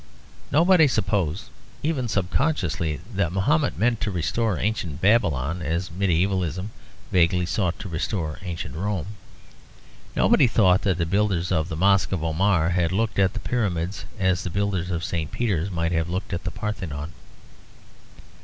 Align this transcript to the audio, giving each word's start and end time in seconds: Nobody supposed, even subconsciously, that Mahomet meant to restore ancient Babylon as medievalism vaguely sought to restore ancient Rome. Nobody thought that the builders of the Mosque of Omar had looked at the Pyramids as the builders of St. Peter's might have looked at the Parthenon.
Nobody 0.51 0.87
supposed, 0.87 1.51
even 1.83 2.07
subconsciously, 2.07 3.01
that 3.13 3.31
Mahomet 3.31 3.77
meant 3.77 4.01
to 4.01 4.09
restore 4.09 4.57
ancient 4.57 4.99
Babylon 4.99 5.61
as 5.61 5.91
medievalism 5.91 6.71
vaguely 7.11 7.45
sought 7.45 7.77
to 7.77 7.87
restore 7.87 8.39
ancient 8.41 8.73
Rome. 8.73 9.09
Nobody 10.15 10.47
thought 10.47 10.81
that 10.81 10.97
the 10.97 11.05
builders 11.05 11.51
of 11.51 11.69
the 11.69 11.77
Mosque 11.77 12.11
of 12.11 12.23
Omar 12.23 12.71
had 12.71 12.91
looked 12.91 13.19
at 13.19 13.33
the 13.33 13.39
Pyramids 13.41 14.05
as 14.17 14.41
the 14.41 14.49
builders 14.49 14.89
of 14.89 15.03
St. 15.03 15.31
Peter's 15.31 15.69
might 15.69 15.91
have 15.91 16.09
looked 16.09 16.33
at 16.33 16.45
the 16.45 16.51
Parthenon. 16.51 17.11